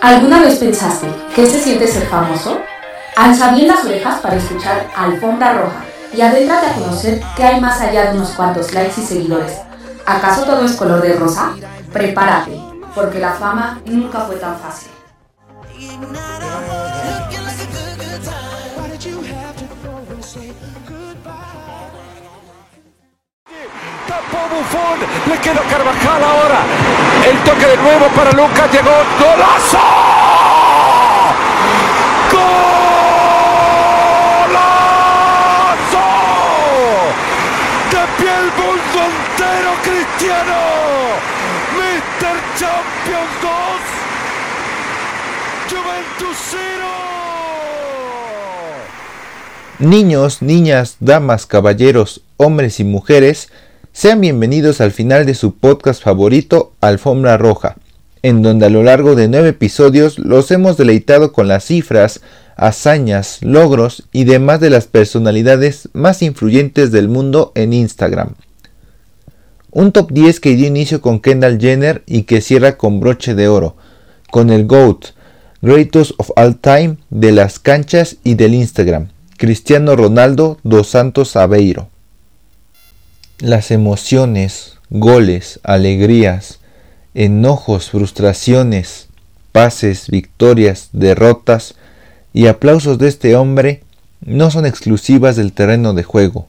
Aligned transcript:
¿Alguna 0.00 0.40
vez 0.40 0.56
pensaste 0.56 1.06
qué 1.34 1.46
se 1.46 1.60
siente 1.60 1.86
ser 1.86 2.06
famoso? 2.06 2.58
Alza 3.16 3.54
bien 3.54 3.68
las 3.68 3.84
orejas 3.84 4.20
para 4.20 4.36
escuchar 4.36 4.88
Alfombra 4.96 5.52
Roja 5.54 5.84
y 6.12 6.20
adéntrate 6.20 6.66
a 6.66 6.74
conocer 6.74 7.22
qué 7.36 7.44
hay 7.44 7.60
más 7.60 7.80
allá 7.80 8.10
de 8.10 8.16
unos 8.16 8.30
cuantos 8.30 8.72
likes 8.72 9.00
y 9.00 9.04
seguidores. 9.04 9.58
¿Acaso 10.06 10.44
todo 10.44 10.64
es 10.64 10.72
color 10.72 11.02
de 11.02 11.14
rosa? 11.14 11.52
Prepárate, 11.92 12.60
porque 12.94 13.20
la 13.20 13.32
fama 13.32 13.80
nunca 13.84 14.20
fue 14.20 14.36
tan 14.36 14.56
fácil. 14.58 14.90
Le 24.56 25.38
queda 25.38 25.60
Carvajal 25.68 26.24
ahora. 26.24 26.60
El 27.28 27.36
toque 27.40 27.66
de 27.66 27.76
nuevo 27.76 28.06
para 28.16 28.32
Lucas, 28.32 28.72
llegó 28.72 28.90
golazo. 29.20 29.78
¡Golazo! 35.52 36.06
De 37.90 38.02
pie 38.16 38.32
el 38.32 38.50
mundo 38.56 38.98
entero, 39.12 39.70
Cristiano. 39.82 40.58
Mr. 41.76 42.36
Champions 42.58 43.34
2. 43.42 43.52
Juventus 45.70 46.36
0. 46.50 46.60
Niños, 49.80 50.40
niñas, 50.40 50.96
damas, 51.00 51.44
caballeros, 51.44 52.22
hombres 52.38 52.80
y 52.80 52.84
mujeres, 52.84 53.50
sean 53.96 54.20
bienvenidos 54.20 54.82
al 54.82 54.92
final 54.92 55.24
de 55.24 55.34
su 55.34 55.54
podcast 55.54 56.02
favorito, 56.02 56.74
Alfombra 56.82 57.38
Roja, 57.38 57.76
en 58.20 58.42
donde 58.42 58.66
a 58.66 58.68
lo 58.68 58.82
largo 58.82 59.14
de 59.14 59.26
nueve 59.26 59.48
episodios 59.48 60.18
los 60.18 60.50
hemos 60.50 60.76
deleitado 60.76 61.32
con 61.32 61.48
las 61.48 61.64
cifras, 61.64 62.20
hazañas, 62.56 63.38
logros 63.40 64.06
y 64.12 64.24
demás 64.24 64.60
de 64.60 64.68
las 64.68 64.86
personalidades 64.86 65.88
más 65.94 66.20
influyentes 66.20 66.92
del 66.92 67.08
mundo 67.08 67.52
en 67.54 67.72
Instagram. 67.72 68.34
Un 69.70 69.92
top 69.92 70.12
10 70.12 70.40
que 70.40 70.56
dio 70.56 70.66
inicio 70.66 71.00
con 71.00 71.18
Kendall 71.18 71.58
Jenner 71.58 72.02
y 72.04 72.24
que 72.24 72.42
cierra 72.42 72.76
con 72.76 73.00
broche 73.00 73.34
de 73.34 73.48
oro, 73.48 73.76
con 74.30 74.50
el 74.50 74.66
GOAT, 74.66 75.06
Greatest 75.62 76.12
of 76.18 76.32
All 76.36 76.58
Time 76.58 76.98
de 77.08 77.32
las 77.32 77.58
canchas 77.58 78.18
y 78.24 78.34
del 78.34 78.52
Instagram, 78.52 79.08
Cristiano 79.38 79.96
Ronaldo 79.96 80.58
dos 80.64 80.88
Santos 80.88 81.34
Aveiro. 81.34 81.88
Las 83.38 83.70
emociones, 83.70 84.78
goles, 84.88 85.60
alegrías, 85.62 86.60
enojos, 87.12 87.90
frustraciones, 87.90 89.08
pases, 89.52 90.08
victorias, 90.08 90.88
derrotas 90.92 91.74
y 92.32 92.46
aplausos 92.46 92.96
de 92.96 93.08
este 93.08 93.36
hombre 93.36 93.82
no 94.24 94.50
son 94.50 94.64
exclusivas 94.64 95.36
del 95.36 95.52
terreno 95.52 95.92
de 95.92 96.02
juego, 96.02 96.46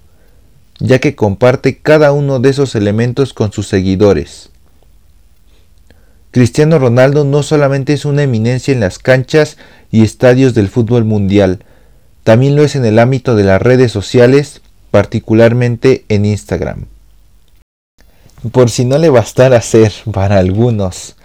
ya 0.80 1.00
que 1.00 1.14
comparte 1.14 1.80
cada 1.80 2.14
uno 2.14 2.40
de 2.40 2.52
esos 2.52 2.74
elementos 2.74 3.34
con 3.34 3.52
sus 3.52 3.68
seguidores. 3.68 4.50
Cristiano 6.32 6.80
Ronaldo 6.80 7.26
no 7.26 7.44
solamente 7.44 7.92
es 7.92 8.06
una 8.06 8.24
eminencia 8.24 8.74
en 8.74 8.80
las 8.80 8.98
canchas 8.98 9.58
y 9.92 10.04
estadios 10.04 10.54
del 10.54 10.70
fútbol 10.70 11.04
mundial, 11.04 11.66
también 12.24 12.56
lo 12.56 12.64
es 12.64 12.78
en 12.78 12.86
el 12.86 12.98
ámbito 12.98 13.36
de 13.36 13.44
las 13.44 13.62
redes 13.62 13.92
sociales 13.92 14.62
particularmente 14.92 16.06
en 16.10 16.26
Instagram. 16.26 16.86
Por 18.52 18.70
si 18.70 18.86
no 18.86 18.98
le 18.98 19.10
bastara 19.10 19.62
ser, 19.62 19.92
para 20.12 20.38
algunos, 20.38 21.16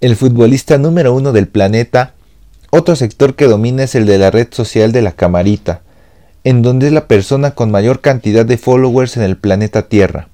el 0.00 0.16
futbolista 0.16 0.78
número 0.78 1.14
uno 1.14 1.32
del 1.32 1.46
planeta, 1.46 2.14
otro 2.70 2.96
sector 2.96 3.34
que 3.34 3.44
domina 3.44 3.84
es 3.84 3.94
el 3.94 4.06
de 4.06 4.18
la 4.18 4.30
red 4.30 4.48
social 4.50 4.92
de 4.92 5.02
la 5.02 5.12
camarita, 5.12 5.82
en 6.44 6.62
donde 6.62 6.86
es 6.86 6.92
la 6.92 7.06
persona 7.06 7.52
con 7.52 7.70
mayor 7.70 8.00
cantidad 8.00 8.44
de 8.46 8.58
followers 8.58 9.16
en 9.16 9.22
el 9.22 9.36
planeta 9.36 9.88
Tierra. 9.88 10.28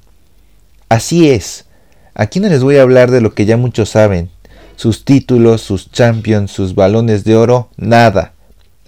Así 0.88 1.28
es, 1.31 1.66
aquí 2.15 2.41
no 2.41 2.49
les 2.49 2.62
voy 2.62 2.76
a 2.76 2.82
hablar 2.82 3.10
de 3.10 3.20
lo 3.20 3.34
que 3.34 3.44
ya 3.44 3.56
muchos 3.56 3.91
saben, 3.91 4.31
sus 4.76 5.05
títulos, 5.05 5.60
sus 5.60 5.91
champions, 5.91 6.53
sus 6.53 6.75
balones 6.75 7.25
de 7.25 7.37
oro, 7.37 7.69
nada. 7.76 8.32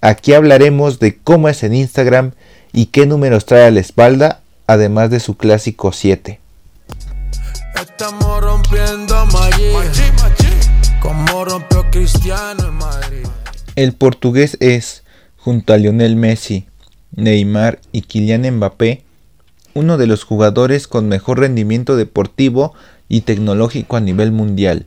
Aquí 0.00 0.32
hablaremos 0.32 1.00
de 1.00 1.18
cómo 1.18 1.48
es 1.48 1.62
en 1.62 1.74
Instagram 1.74 2.32
y 2.72 2.86
qué 2.86 3.06
números 3.06 3.46
trae 3.46 3.64
a 3.64 3.70
la 3.70 3.80
espalda, 3.80 4.40
además 4.66 5.10
de 5.10 5.20
su 5.20 5.36
clásico 5.36 5.92
7. 5.92 6.40
El 13.76 13.92
portugués 13.94 14.56
es, 14.60 15.04
junto 15.36 15.72
a 15.72 15.76
Lionel 15.76 16.16
Messi, 16.16 16.66
Neymar 17.16 17.80
y 17.92 18.02
Kylian 18.02 18.56
Mbappé, 18.56 19.02
uno 19.74 19.98
de 19.98 20.06
los 20.06 20.24
jugadores 20.24 20.88
con 20.88 21.08
mejor 21.08 21.40
rendimiento 21.40 21.96
deportivo 21.96 22.74
y 23.08 23.22
tecnológico 23.22 23.96
a 23.96 24.00
nivel 24.00 24.32
mundial. 24.32 24.86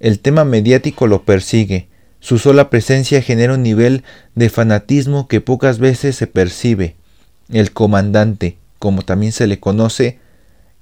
El 0.00 0.20
tema 0.20 0.44
mediático 0.44 1.06
lo 1.06 1.22
persigue, 1.22 1.88
su 2.24 2.38
sola 2.38 2.70
presencia 2.70 3.20
genera 3.20 3.52
un 3.52 3.62
nivel 3.62 4.02
de 4.34 4.48
fanatismo 4.48 5.28
que 5.28 5.42
pocas 5.42 5.78
veces 5.78 6.16
se 6.16 6.26
percibe. 6.26 6.96
El 7.50 7.72
comandante, 7.72 8.56
como 8.78 9.02
también 9.02 9.30
se 9.30 9.46
le 9.46 9.60
conoce, 9.60 10.20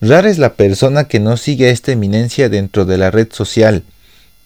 Rara 0.00 0.30
es 0.30 0.38
la 0.38 0.54
persona 0.54 1.08
que 1.08 1.18
no 1.18 1.36
sigue 1.36 1.66
a 1.66 1.70
esta 1.70 1.90
eminencia 1.90 2.48
dentro 2.48 2.84
de 2.84 2.98
la 2.98 3.10
red 3.10 3.32
social, 3.32 3.82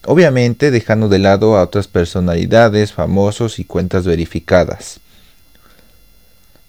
obviamente 0.05 0.71
dejando 0.71 1.09
de 1.09 1.19
lado 1.19 1.55
a 1.55 1.61
otras 1.61 1.87
personalidades, 1.87 2.91
famosos 2.91 3.59
y 3.59 3.65
cuentas 3.65 4.05
verificadas. 4.05 4.99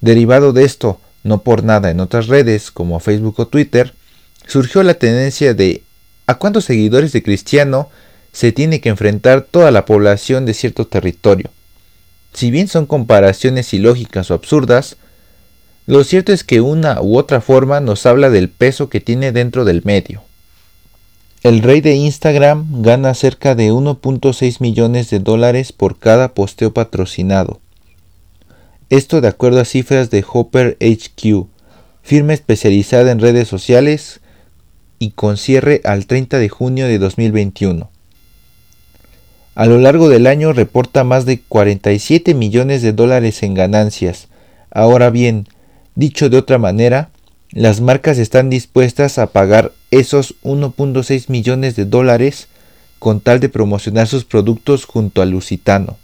Derivado 0.03 0.53
de 0.53 0.65
esto, 0.65 1.01
no 1.23 1.43
por 1.43 1.65
nada 1.65 1.91
en 1.91 2.01
otras 2.01 2.27
redes 2.27 2.71
como 2.71 3.01
Facebook 3.01 3.37
o 3.39 3.49
Twitter, 3.49 3.95
surgió 4.47 4.83
la 4.83 4.93
tendencia 4.95 5.55
de 5.55 5.83
¿a 6.27 6.35
cuántos 6.35 6.67
seguidores 6.67 7.13
de 7.13 7.23
Cristiano 7.23 7.89
se 8.33 8.53
tiene 8.53 8.83
que 8.83 8.91
enfrentar 8.91 9.47
toda 9.51 9.71
la 9.71 9.87
población 9.87 10.45
de 10.45 10.53
cierto 10.53 10.87
territorio? 10.87 11.49
Si 12.35 12.51
bien 12.51 12.69
son 12.69 12.87
comparaciones 12.87 13.73
ilógicas 13.73 14.31
o 14.31 14.35
absurdas, 14.35 14.97
lo 15.87 16.03
cierto 16.03 16.33
es 16.33 16.43
que 16.43 16.61
una 16.61 17.01
u 17.01 17.17
otra 17.17 17.41
forma 17.41 17.79
nos 17.81 18.07
habla 18.07 18.29
del 18.29 18.49
peso 18.49 18.89
que 18.89 19.01
tiene 19.01 19.33
dentro 19.33 19.65
del 19.65 19.83
medio. 19.85 20.23
El 21.45 21.63
rey 21.63 21.81
de 21.81 21.95
Instagram 21.95 22.83
gana 22.83 23.15
cerca 23.15 23.55
de 23.55 23.71
1.6 23.71 24.61
millones 24.61 25.11
de 25.11 25.21
dólares 25.21 25.73
por 25.73 25.99
cada 25.99 26.35
posteo 26.35 26.73
patrocinado. 26.73 27.61
Esto 28.91 29.21
de 29.21 29.29
acuerdo 29.29 29.61
a 29.61 29.65
cifras 29.65 30.11
de 30.11 30.25
Hopper 30.27 30.77
HQ, 30.81 31.47
firma 32.03 32.33
especializada 32.33 33.13
en 33.13 33.21
redes 33.21 33.47
sociales 33.47 34.21
y 34.99 35.11
con 35.11 35.37
cierre 35.37 35.83
al 35.85 36.07
30 36.07 36.39
de 36.39 36.49
junio 36.49 36.87
de 36.87 36.99
2021. 36.99 37.91
A 39.55 39.67
lo 39.67 39.79
largo 39.79 40.09
del 40.09 40.27
año 40.27 40.53
reporta 40.53 41.05
más 41.05 41.27
de 41.27 41.41
47 41.41 42.35
millones 42.35 42.83
de 42.83 42.93
dólares 42.93 43.43
en 43.43 43.55
ganancias. 43.55 44.29
Ahora 44.71 45.11
bien, 45.11 45.47
Dicho 45.97 46.29
de 46.29 46.39
otra 46.39 46.59
manera, 46.59 47.11
las 47.53 47.81
marcas 47.81 48.19
están 48.19 48.51
dispuestas 48.51 49.19
a 49.19 49.29
pagar 49.29 49.73
esos 49.93 50.35
1.6 50.43 51.29
millones 51.29 51.77
de 51.77 51.85
dólares 51.85 52.49
con 52.99 53.21
tal 53.21 53.39
de 53.39 53.49
promocionar 53.49 54.09
sus 54.09 54.25
productos 54.25 54.87
junto 54.87 55.23
a 55.23 55.27
Lusitano. 55.27 55.97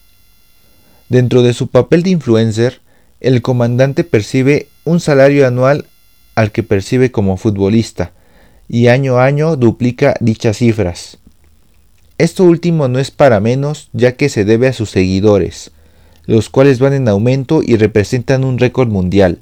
Dentro 1.08 1.43
de 1.43 1.55
su 1.55 1.67
papel 1.67 2.05
de 2.05 2.11
influencer, 2.11 2.81
el 3.19 3.43
comandante 3.43 4.05
percibe 4.05 4.69
un 4.85 5.00
salario 5.00 5.44
anual 5.44 5.87
al 6.37 6.52
que 6.52 6.62
percibe 6.62 7.11
como 7.11 7.37
futbolista, 7.37 8.12
y 8.69 8.87
año 8.87 9.19
a 9.19 9.25
año 9.25 9.56
duplica 9.56 10.14
dichas 10.20 10.58
cifras. 10.58 11.19
Esto 12.20 12.44
último 12.44 12.87
no 12.87 12.99
es 12.99 13.11
para 13.11 13.40
menos 13.40 13.88
ya 13.94 14.12
que 14.12 14.28
se 14.28 14.44
debe 14.44 14.69
a 14.69 14.75
sus 14.75 14.90
seguidores, 14.90 15.70
los 16.26 16.50
cuales 16.50 16.78
van 16.78 16.93
en 16.93 17.08
aumento 17.08 17.62
y 17.64 17.78
representan 17.78 18.44
un 18.44 18.58
récord 18.58 18.90
mundial. 18.90 19.38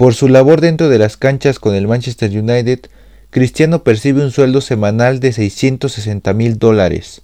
Por 0.00 0.14
su 0.14 0.28
labor 0.28 0.62
dentro 0.62 0.88
de 0.88 0.98
las 0.98 1.18
canchas 1.18 1.58
con 1.58 1.74
el 1.74 1.86
Manchester 1.86 2.30
United, 2.30 2.88
Cristiano 3.28 3.84
percibe 3.84 4.24
un 4.24 4.30
sueldo 4.30 4.62
semanal 4.62 5.20
de 5.20 5.30
660 5.30 6.32
mil 6.32 6.58
dólares, 6.58 7.20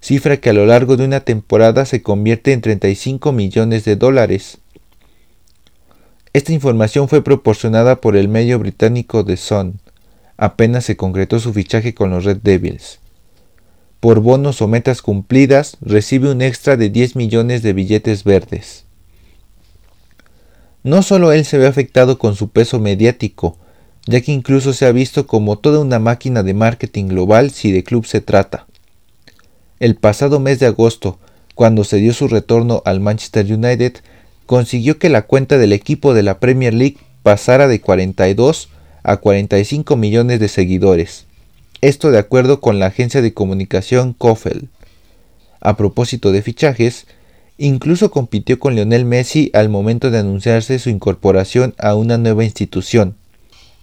cifra 0.00 0.38
que 0.38 0.50
a 0.50 0.52
lo 0.52 0.66
largo 0.66 0.96
de 0.96 1.04
una 1.04 1.20
temporada 1.20 1.84
se 1.84 2.02
convierte 2.02 2.52
en 2.52 2.60
35 2.60 3.30
millones 3.30 3.84
de 3.84 3.94
dólares. 3.94 4.58
Esta 6.32 6.52
información 6.52 7.08
fue 7.08 7.22
proporcionada 7.22 8.00
por 8.00 8.16
el 8.16 8.26
medio 8.26 8.58
británico 8.58 9.24
The 9.24 9.36
Sun. 9.36 9.78
Apenas 10.36 10.86
se 10.86 10.96
concretó 10.96 11.38
su 11.38 11.52
fichaje 11.52 11.94
con 11.94 12.10
los 12.10 12.24
Red 12.24 12.38
Devils. 12.42 12.98
Por 14.00 14.18
bonos 14.18 14.60
o 14.60 14.66
metas 14.66 15.02
cumplidas, 15.02 15.76
recibe 15.80 16.32
un 16.32 16.42
extra 16.42 16.76
de 16.76 16.90
10 16.90 17.14
millones 17.14 17.62
de 17.62 17.74
billetes 17.74 18.24
verdes. 18.24 18.87
No 20.82 21.02
solo 21.02 21.32
él 21.32 21.44
se 21.44 21.58
ve 21.58 21.66
afectado 21.66 22.18
con 22.18 22.36
su 22.36 22.48
peso 22.48 22.78
mediático, 22.78 23.58
ya 24.06 24.20
que 24.20 24.32
incluso 24.32 24.72
se 24.72 24.86
ha 24.86 24.92
visto 24.92 25.26
como 25.26 25.58
toda 25.58 25.80
una 25.80 25.98
máquina 25.98 26.42
de 26.42 26.54
marketing 26.54 27.08
global 27.08 27.50
si 27.50 27.72
de 27.72 27.84
club 27.84 28.06
se 28.06 28.20
trata. 28.20 28.66
El 29.80 29.96
pasado 29.96 30.40
mes 30.40 30.58
de 30.58 30.66
agosto, 30.66 31.18
cuando 31.54 31.84
se 31.84 31.98
dio 31.98 32.14
su 32.14 32.28
retorno 32.28 32.82
al 32.84 33.00
Manchester 33.00 33.52
United, 33.52 33.96
consiguió 34.46 34.98
que 34.98 35.08
la 35.08 35.22
cuenta 35.22 35.58
del 35.58 35.72
equipo 35.72 36.14
de 36.14 36.22
la 36.22 36.40
Premier 36.40 36.72
League 36.72 36.96
pasara 37.22 37.68
de 37.68 37.80
42 37.80 38.70
a 39.02 39.18
45 39.18 39.96
millones 39.96 40.40
de 40.40 40.48
seguidores. 40.48 41.26
Esto 41.80 42.10
de 42.10 42.18
acuerdo 42.18 42.60
con 42.60 42.78
la 42.78 42.86
agencia 42.86 43.22
de 43.22 43.34
comunicación 43.34 44.14
Kofel. 44.14 44.68
A 45.60 45.76
propósito 45.76 46.32
de 46.32 46.42
fichajes, 46.42 47.06
incluso 47.58 48.10
compitió 48.10 48.58
con 48.58 48.74
Lionel 48.74 49.04
Messi 49.04 49.50
al 49.52 49.68
momento 49.68 50.10
de 50.10 50.18
anunciarse 50.18 50.78
su 50.78 50.90
incorporación 50.90 51.74
a 51.78 51.94
una 51.94 52.16
nueva 52.16 52.44
institución, 52.44 53.16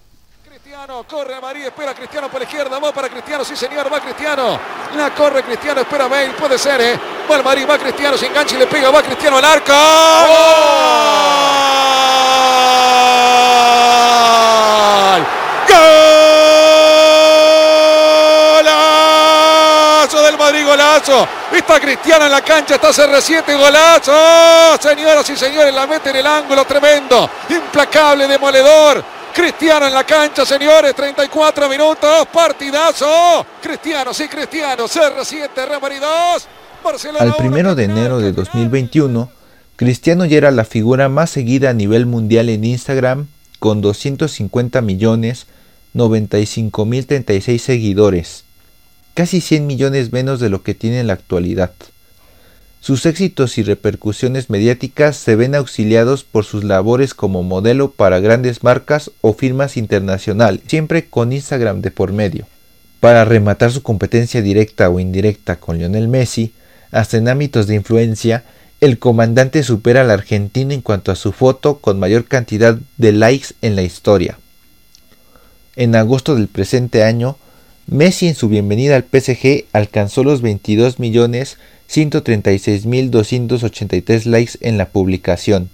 corre 1.09 1.35
a 1.35 1.40
María, 1.40 1.66
espera 1.66 1.95
Cristiano 1.95 2.28
por 2.28 2.40
la 2.40 2.45
izquierda, 2.45 2.78
va 2.78 2.92
para 2.92 3.09
Cristiano, 3.09 3.45
sí 3.45 3.57
señor, 3.57 3.92
va 3.92 4.00
Cristiano. 4.00 4.59
La 4.97 5.14
corre 5.14 5.42
Cristiano, 5.42 5.83
espera 5.83 6.09
Bale, 6.09 6.33
puede 6.38 6.59
ser, 6.59 6.80
¿eh? 6.80 6.99
Va 7.30 7.37
el 7.37 7.45
Marí, 7.45 7.64
va 7.64 7.78
Cristiano, 7.78 8.16
se 8.16 8.26
engancha 8.26 8.57
y 8.57 8.59
le 8.59 8.66
pega, 8.66 8.90
va 8.90 9.02
Cristiano 9.02 9.38
al 9.38 9.45
arco. 9.45 9.73
¡Golazo 15.12 15.39
Madrid, 20.50 20.66
golazo! 20.66 21.28
Está 21.52 21.78
Cristiano 21.78 22.25
en 22.25 22.33
la 22.33 22.42
cancha, 22.42 22.75
está 22.75 22.90
CR7, 22.90 23.57
golazo. 23.57 24.83
Señoras 24.83 25.30
y 25.30 25.37
señores, 25.37 25.73
la 25.73 25.87
mete 25.87 26.11
en 26.11 26.16
el 26.16 26.26
ángulo, 26.26 26.64
tremendo, 26.64 27.30
implacable, 27.49 28.26
demoledor. 28.26 29.04
Cristiano 29.33 29.87
en 29.87 29.95
la 29.95 30.02
cancha, 30.02 30.45
señores. 30.45 30.92
34 30.97 31.69
minutos. 31.69 32.26
Partidazo. 32.33 33.47
Cristiano, 33.62 34.12
sí, 34.12 34.26
Cristiano. 34.26 34.88
CR7, 34.88 35.54
Real 35.54 35.80
2. 35.80 36.49
Barcelona 36.83 37.21
Al 37.21 37.37
primero 37.37 37.76
de 37.76 37.85
enero 37.85 38.19
de 38.19 38.33
2021, 38.33 39.30
Cristiano 39.76 40.25
ya 40.25 40.38
era 40.38 40.50
la 40.50 40.64
figura 40.64 41.09
más 41.09 41.30
seguida 41.30 41.71
a 41.71 41.75
nivel 41.75 42.07
mundial 42.07 42.49
en 42.49 42.64
Instagram 42.64 43.28
con 43.61 43.80
250 43.80 44.80
millones 44.80 45.47
95 45.92 46.85
mil 46.87 47.07
36 47.07 47.62
seguidores, 47.62 48.45
casi 49.14 49.40
100 49.40 49.67
millones 49.67 50.12
menos 50.12 50.40
de 50.40 50.49
lo 50.49 50.62
que 50.62 50.75
tiene 50.75 51.00
en 51.00 51.07
la 51.07 51.14
actualidad. 51.14 51.73
Sus 52.81 53.05
éxitos 53.05 53.59
y 53.59 53.62
repercusiones 53.62 54.49
mediáticas 54.49 55.17
se 55.17 55.37
ven 55.37 55.55
auxiliados 55.55 56.25
por 56.25 56.47
sus 56.47 56.64
labores 56.64 57.12
como 57.12 57.43
modelo 57.43 57.90
para 57.90 58.21
grandes 58.21 58.62
marcas 58.62 59.11
o 59.21 59.35
firmas 59.35 59.76
internacionales, 59.76 60.62
siempre 60.67 61.07
con 61.07 61.33
Instagram 61.33 61.83
de 61.83 61.90
por 61.90 62.12
medio. 62.12 62.47
Para 62.99 63.26
rematar 63.26 63.71
su 63.71 63.83
competencia 63.83 64.40
directa 64.40 64.88
o 64.88 64.99
indirecta 64.99 65.57
con 65.57 65.76
Lionel 65.76 66.09
Messi, 66.09 66.55
hasta 66.90 67.19
en 67.19 67.29
ámbitos 67.29 67.67
de 67.67 67.75
influencia, 67.75 68.45
el 68.81 68.99
comandante 68.99 69.62
supera 69.62 70.00
al 70.00 70.11
argentino 70.11 70.73
en 70.73 70.81
cuanto 70.81 71.12
a 71.12 71.17
su 71.17 71.33
foto 71.33 71.79
con 71.79 71.99
mayor 71.99 72.25
cantidad 72.25 72.79
de 72.97 73.12
likes 73.12 73.49
en 73.61 73.76
la 73.76 73.83
historia. 73.83 74.38
En 75.76 75.95
agosto 75.95 76.35
del 76.35 76.49
presente 76.49 77.05
año, 77.05 77.37
Messi 77.90 78.28
en 78.28 78.35
su 78.37 78.49
bienvenida 78.49 78.94
al 78.94 79.02
PSG 79.02 79.64
alcanzó 79.73 80.23
los 80.23 80.42
22 80.42 81.00
millones 81.00 81.59
136.283 81.90 84.26
likes 84.26 84.52
en 84.61 84.78
la 84.78 84.90
publicación. 84.90 85.70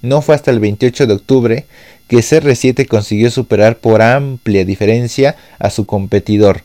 No 0.00 0.22
fue 0.22 0.36
hasta 0.36 0.52
el 0.52 0.60
28 0.60 1.08
de 1.08 1.14
octubre 1.14 1.66
que 2.06 2.18
CR7 2.18 2.86
consiguió 2.86 3.32
superar 3.32 3.78
por 3.78 4.02
amplia 4.02 4.64
diferencia 4.64 5.34
a 5.58 5.70
su 5.70 5.84
competidor, 5.84 6.62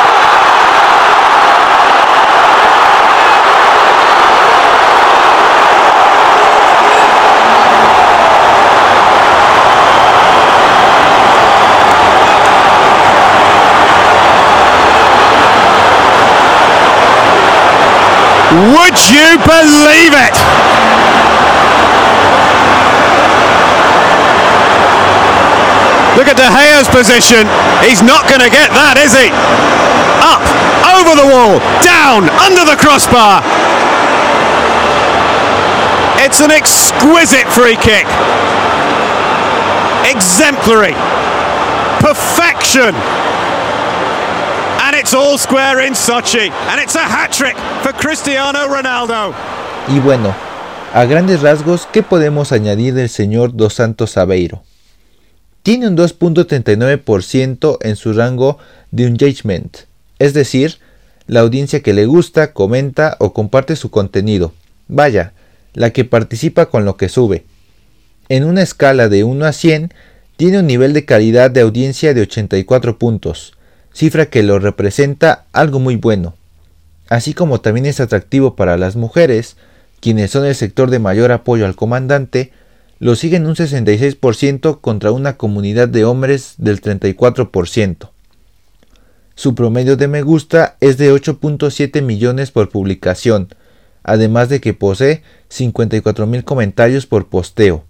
Would 18.52 18.98
you 19.10 19.38
believe 19.46 20.12
it? 20.12 20.57
Look 26.18 26.26
at 26.26 26.34
De 26.34 26.50
Gea's 26.50 26.90
position. 26.90 27.46
He's 27.86 28.02
not 28.02 28.26
going 28.26 28.42
to 28.42 28.50
get 28.50 28.74
that, 28.74 28.98
is 28.98 29.14
he? 29.14 29.30
Up, 30.18 30.42
over 30.98 31.14
the 31.14 31.30
wall, 31.30 31.62
down, 31.78 32.26
under 32.42 32.66
the 32.66 32.74
crossbar. 32.74 33.38
It's 36.18 36.42
an 36.42 36.50
exquisite 36.50 37.46
free 37.54 37.78
kick. 37.78 38.02
Exemplary. 40.10 40.98
Perfection. 42.02 42.98
And 44.82 44.96
it's 44.98 45.14
all 45.14 45.38
square 45.38 45.86
in 45.86 45.92
Sochi. 45.92 46.50
And 46.50 46.80
it's 46.80 46.96
a 46.96 47.06
hat 47.06 47.30
trick 47.30 47.54
for 47.86 47.92
Cristiano 47.92 48.66
Ronaldo. 48.66 49.32
Y 49.86 50.00
bueno, 50.00 50.34
a 50.92 51.04
grandes 51.04 51.42
rasgos, 51.42 51.86
¿qué 51.92 52.02
podemos 52.02 52.50
añadir 52.50 52.94
del 52.94 53.08
señor 53.08 53.54
Dos 53.54 53.74
Santos 53.74 54.16
Aveiro? 54.16 54.62
Tiene 55.68 55.86
un 55.86 55.98
2.39% 55.98 57.76
en 57.82 57.96
su 57.96 58.14
rango 58.14 58.56
de 58.90 59.04
engagement, 59.04 59.76
es 60.18 60.32
decir, 60.32 60.78
la 61.26 61.40
audiencia 61.40 61.80
que 61.80 61.92
le 61.92 62.06
gusta, 62.06 62.54
comenta 62.54 63.18
o 63.20 63.34
comparte 63.34 63.76
su 63.76 63.90
contenido. 63.90 64.54
Vaya, 64.86 65.34
la 65.74 65.90
que 65.90 66.06
participa 66.06 66.70
con 66.70 66.86
lo 66.86 66.96
que 66.96 67.10
sube. 67.10 67.44
En 68.30 68.44
una 68.44 68.62
escala 68.62 69.10
de 69.10 69.24
1 69.24 69.44
a 69.44 69.52
100, 69.52 69.92
tiene 70.38 70.60
un 70.60 70.66
nivel 70.66 70.94
de 70.94 71.04
calidad 71.04 71.50
de 71.50 71.60
audiencia 71.60 72.14
de 72.14 72.22
84 72.22 72.98
puntos, 72.98 73.52
cifra 73.92 74.24
que 74.24 74.42
lo 74.42 74.58
representa 74.58 75.44
algo 75.52 75.80
muy 75.80 75.96
bueno, 75.96 76.34
así 77.10 77.34
como 77.34 77.60
también 77.60 77.84
es 77.84 78.00
atractivo 78.00 78.56
para 78.56 78.78
las 78.78 78.96
mujeres, 78.96 79.58
quienes 80.00 80.30
son 80.30 80.46
el 80.46 80.54
sector 80.54 80.88
de 80.88 80.98
mayor 80.98 81.30
apoyo 81.30 81.66
al 81.66 81.76
comandante, 81.76 82.52
lo 82.98 83.14
siguen 83.14 83.46
un 83.46 83.54
66% 83.54 84.80
contra 84.80 85.12
una 85.12 85.36
comunidad 85.36 85.88
de 85.88 86.04
hombres 86.04 86.54
del 86.58 86.80
34%. 86.80 88.10
Su 89.34 89.54
promedio 89.54 89.96
de 89.96 90.08
me 90.08 90.22
gusta 90.22 90.76
es 90.80 90.98
de 90.98 91.12
8.7 91.12 92.02
millones 92.02 92.50
por 92.50 92.70
publicación, 92.70 93.48
además 94.02 94.48
de 94.48 94.60
que 94.60 94.74
posee 94.74 95.22
54.000 95.48 96.42
comentarios 96.42 97.06
por 97.06 97.28
posteo. 97.28 97.84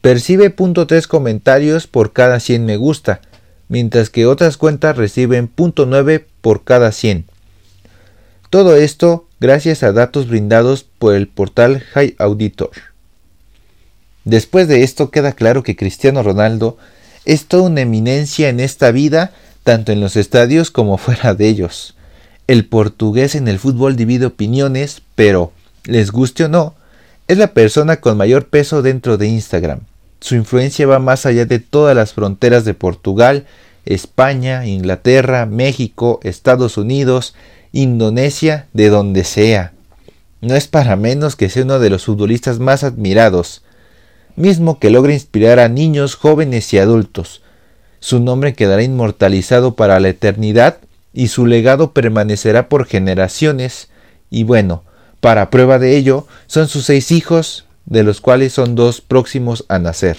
Percibe 0.00 0.54
0.3 0.54 1.06
comentarios 1.06 1.86
por 1.88 2.12
cada 2.12 2.38
100 2.38 2.64
me 2.64 2.76
gusta, 2.76 3.22
mientras 3.68 4.10
que 4.10 4.26
otras 4.26 4.56
cuentas 4.56 4.96
reciben 4.96 5.50
0.9 5.52 6.26
por 6.40 6.62
cada 6.62 6.92
100. 6.92 7.24
Todo 8.50 8.76
esto 8.76 9.26
gracias 9.40 9.82
a 9.82 9.92
datos 9.92 10.28
brindados 10.28 10.84
por 10.84 11.14
el 11.14 11.26
portal 11.26 11.80
High 11.80 12.14
Auditor. 12.18 12.91
Después 14.24 14.68
de 14.68 14.82
esto 14.82 15.10
queda 15.10 15.32
claro 15.32 15.62
que 15.62 15.76
Cristiano 15.76 16.22
Ronaldo 16.22 16.76
es 17.24 17.46
toda 17.46 17.64
una 17.64 17.80
eminencia 17.80 18.48
en 18.48 18.60
esta 18.60 18.90
vida, 18.90 19.32
tanto 19.64 19.92
en 19.92 20.00
los 20.00 20.16
estadios 20.16 20.70
como 20.70 20.96
fuera 20.98 21.34
de 21.34 21.48
ellos. 21.48 21.94
El 22.46 22.66
portugués 22.66 23.34
en 23.34 23.48
el 23.48 23.58
fútbol 23.58 23.96
divide 23.96 24.26
opiniones, 24.26 25.02
pero, 25.14 25.52
les 25.84 26.10
guste 26.10 26.44
o 26.44 26.48
no, 26.48 26.74
es 27.28 27.38
la 27.38 27.54
persona 27.54 27.96
con 27.96 28.16
mayor 28.16 28.48
peso 28.48 28.82
dentro 28.82 29.16
de 29.16 29.28
Instagram. 29.28 29.80
Su 30.20 30.34
influencia 30.34 30.86
va 30.86 30.98
más 30.98 31.26
allá 31.26 31.46
de 31.46 31.58
todas 31.58 31.96
las 31.96 32.12
fronteras 32.12 32.64
de 32.64 32.74
Portugal, 32.74 33.46
España, 33.84 34.66
Inglaterra, 34.66 35.46
México, 35.46 36.20
Estados 36.22 36.76
Unidos, 36.76 37.34
Indonesia, 37.72 38.66
de 38.72 38.88
donde 38.88 39.24
sea. 39.24 39.72
No 40.40 40.54
es 40.54 40.68
para 40.68 40.96
menos 40.96 41.36
que 41.36 41.48
sea 41.48 41.64
uno 41.64 41.78
de 41.78 41.90
los 41.90 42.04
futbolistas 42.04 42.58
más 42.58 42.84
admirados, 42.84 43.62
mismo 44.36 44.78
que 44.78 44.90
logra 44.90 45.12
inspirar 45.12 45.58
a 45.58 45.68
niños, 45.68 46.14
jóvenes 46.14 46.72
y 46.72 46.78
adultos. 46.78 47.42
Su 48.00 48.20
nombre 48.20 48.54
quedará 48.54 48.82
inmortalizado 48.82 49.76
para 49.76 50.00
la 50.00 50.08
eternidad 50.08 50.78
y 51.12 51.28
su 51.28 51.46
legado 51.46 51.92
permanecerá 51.92 52.68
por 52.68 52.86
generaciones. 52.86 53.88
Y 54.30 54.44
bueno, 54.44 54.82
para 55.20 55.50
prueba 55.50 55.78
de 55.78 55.96
ello, 55.96 56.26
son 56.46 56.68
sus 56.68 56.84
seis 56.84 57.12
hijos, 57.12 57.66
de 57.86 58.02
los 58.02 58.20
cuales 58.20 58.52
son 58.52 58.74
dos 58.74 59.00
próximos 59.00 59.64
a 59.68 59.78
nacer. 59.78 60.16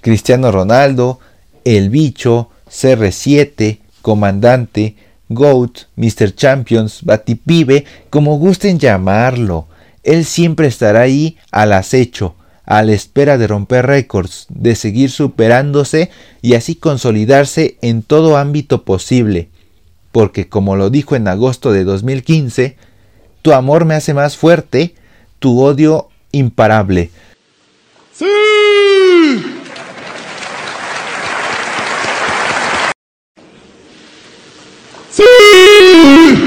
Cristiano 0.00 0.52
Ronaldo, 0.52 1.18
El 1.64 1.90
Bicho, 1.90 2.50
CR7, 2.70 3.80
Comandante, 4.02 4.96
GOAT, 5.28 5.80
Mr. 5.96 6.34
Champions, 6.34 7.00
Batipibe, 7.02 7.84
como 8.10 8.38
gusten 8.38 8.78
llamarlo. 8.78 9.66
Él 10.06 10.24
siempre 10.24 10.68
estará 10.68 11.00
ahí 11.00 11.36
al 11.50 11.72
acecho, 11.72 12.36
a 12.64 12.84
la 12.84 12.92
espera 12.92 13.38
de 13.38 13.48
romper 13.48 13.86
récords, 13.86 14.46
de 14.48 14.76
seguir 14.76 15.10
superándose 15.10 16.10
y 16.42 16.54
así 16.54 16.76
consolidarse 16.76 17.76
en 17.82 18.02
todo 18.02 18.36
ámbito 18.36 18.84
posible. 18.84 19.48
Porque 20.12 20.48
como 20.48 20.76
lo 20.76 20.90
dijo 20.90 21.16
en 21.16 21.26
agosto 21.26 21.72
de 21.72 21.82
2015, 21.82 22.76
tu 23.42 23.52
amor 23.52 23.84
me 23.84 23.94
hace 23.94 24.14
más 24.14 24.36
fuerte, 24.36 24.94
tu 25.40 25.60
odio 25.60 26.08
imparable. 26.30 27.10
¡Sí! 28.14 28.24
¡Sí! 35.10 36.45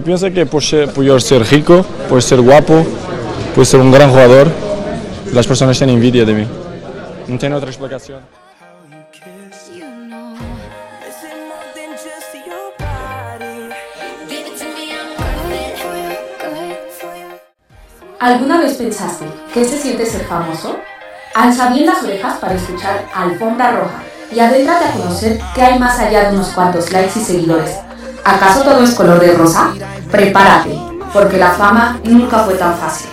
Yo 0.00 0.04
pienso 0.04 0.32
que 0.32 0.46
por 0.46 0.62
ser, 0.62 0.90
por 0.94 1.20
ser 1.20 1.46
rico, 1.46 1.84
por 2.08 2.22
ser 2.22 2.40
guapo, 2.40 2.86
por 3.54 3.66
ser 3.66 3.80
un 3.80 3.92
gran 3.92 4.08
jugador, 4.08 4.50
las 5.30 5.46
personas 5.46 5.76
tienen 5.76 5.96
envidia 5.96 6.24
de 6.24 6.32
mí. 6.32 6.46
No 7.28 7.36
tiene 7.36 7.54
otra 7.54 7.68
explicación. 7.68 8.20
¿Alguna 18.18 18.60
vez 18.62 18.72
pensaste 18.78 19.26
qué 19.52 19.66
se 19.66 19.76
siente 19.76 20.06
ser 20.06 20.24
famoso? 20.24 20.76
Alza 21.34 21.74
bien 21.74 21.84
las 21.84 22.02
orejas 22.02 22.38
para 22.38 22.54
escuchar 22.54 23.04
Alfombra 23.14 23.72
Roja 23.72 24.02
y 24.34 24.40
adéntrate 24.40 24.86
a 24.86 24.92
conocer 24.92 25.38
qué 25.54 25.60
hay 25.60 25.78
más 25.78 25.98
allá 25.98 26.30
de 26.30 26.36
unos 26.36 26.48
cuantos 26.48 26.90
likes 26.90 27.20
y 27.20 27.22
seguidores. 27.22 27.76
¿Acaso 28.24 28.62
todo 28.62 28.82
es 28.82 28.94
color 28.94 29.20
de 29.20 29.34
rosa? 29.34 29.74
Prepárate, 30.10 30.76
porque 31.12 31.38
la 31.38 31.52
fama 31.52 32.00
nunca 32.04 32.40
fue 32.40 32.54
tan 32.54 32.76
fácil. 32.76 33.08